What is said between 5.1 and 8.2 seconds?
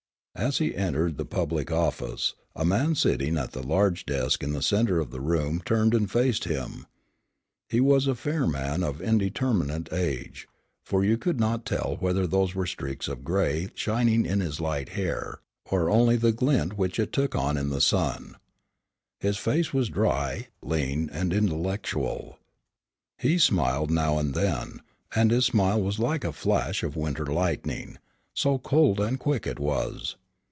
the room turned and faced him. He was a